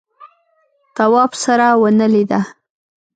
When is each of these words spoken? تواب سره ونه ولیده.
تواب 0.95 1.31
سره 1.43 1.67
ونه 1.81 2.05
ولیده. 2.09 2.39